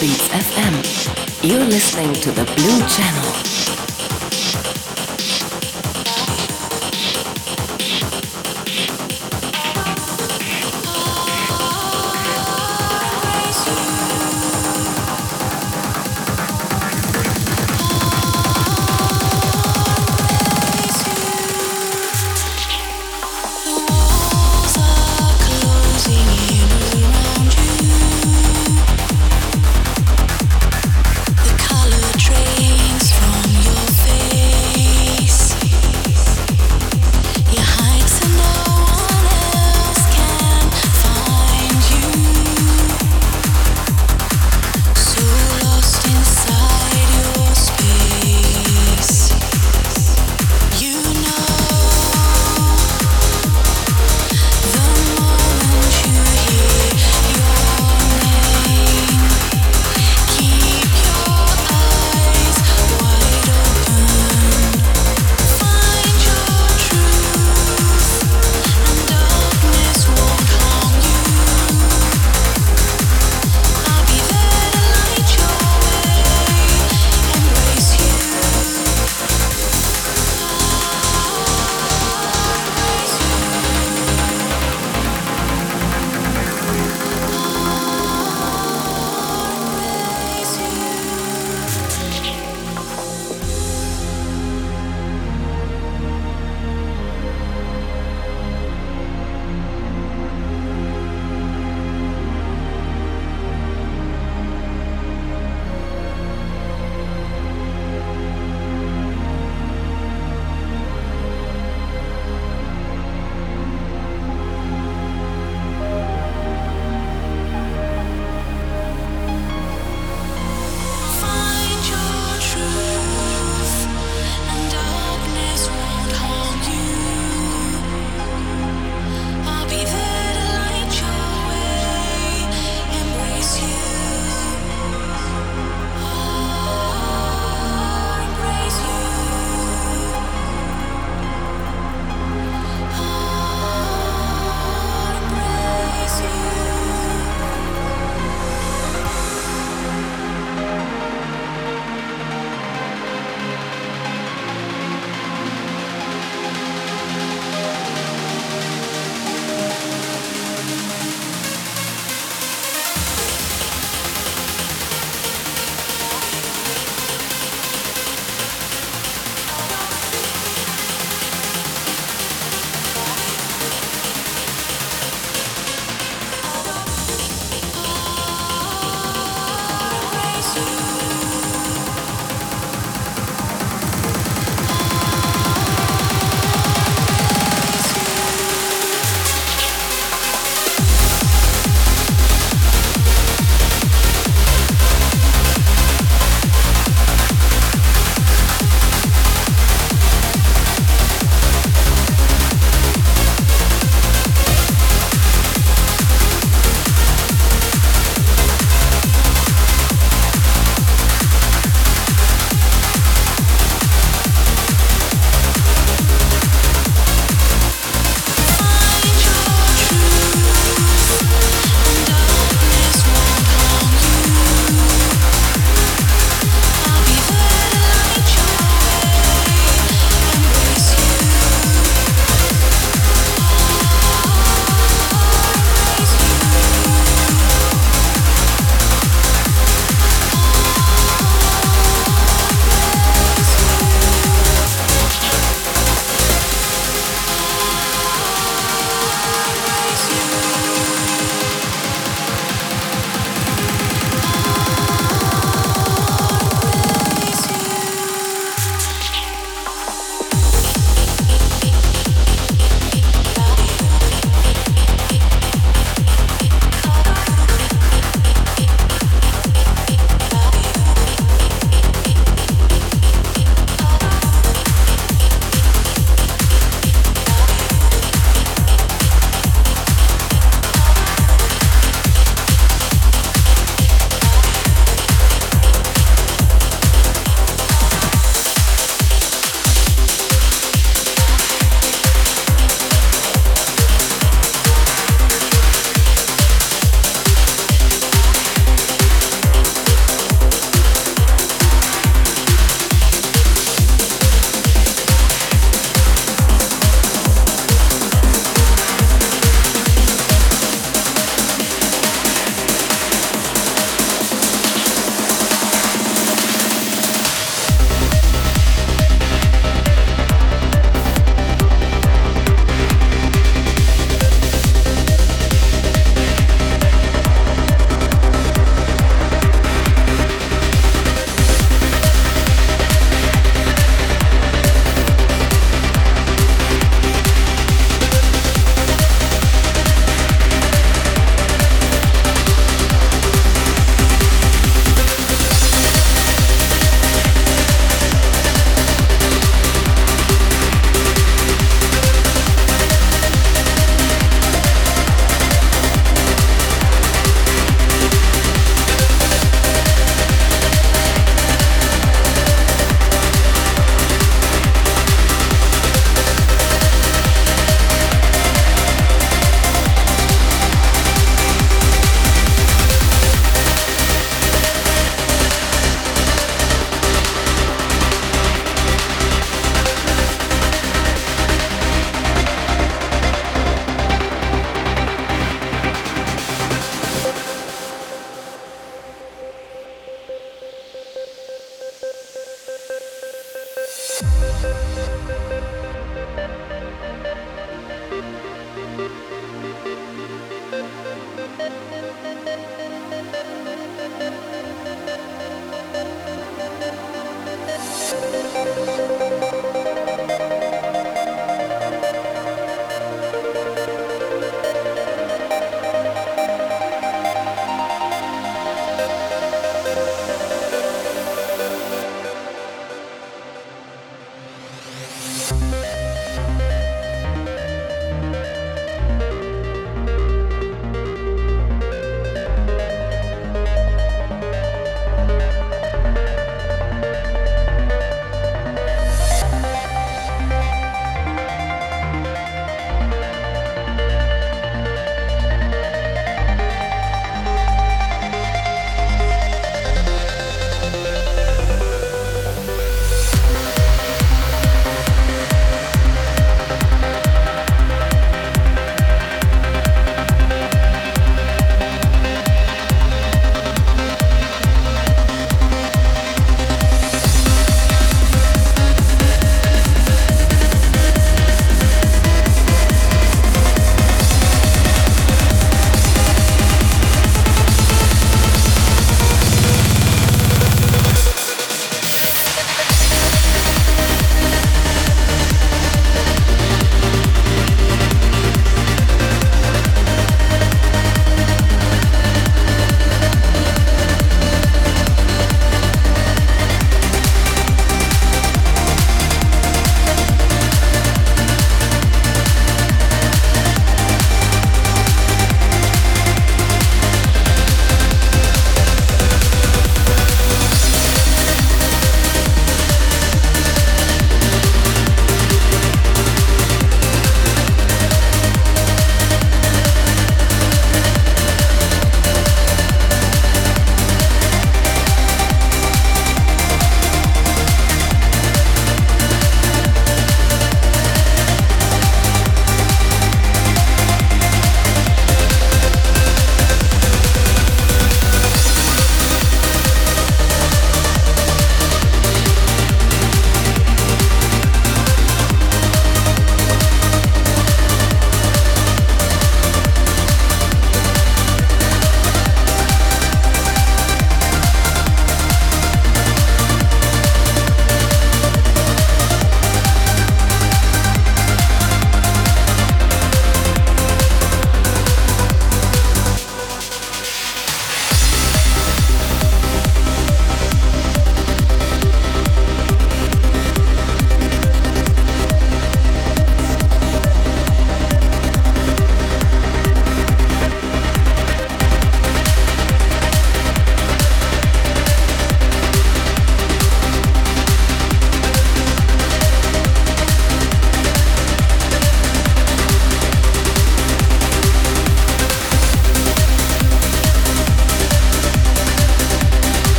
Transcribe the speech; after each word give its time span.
Beats 0.00 0.28
FM. 0.28 1.46
You're 1.46 1.64
listening 1.64 2.14
to 2.14 2.30
the 2.30 2.44
Blue 2.56 2.88
Channel. 2.88 3.31